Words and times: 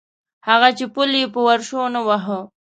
هغه 0.47 0.69
چې 0.77 0.85
پل 0.95 1.09
یې 1.19 1.25
په 1.33 1.39
ورشو 1.47 1.81
نه 1.95 2.01
واهه. 2.07 2.39